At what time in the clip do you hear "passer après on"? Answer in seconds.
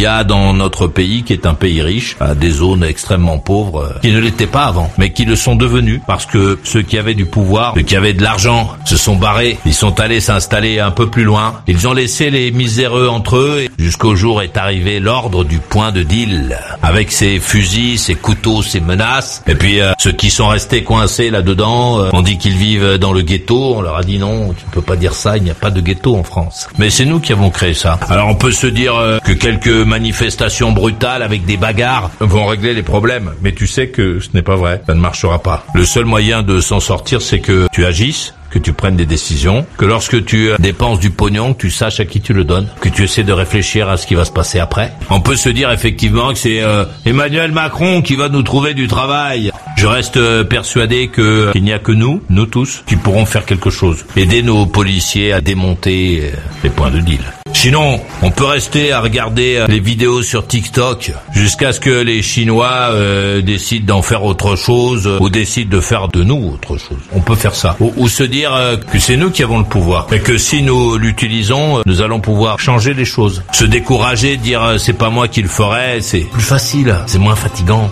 44.32-45.20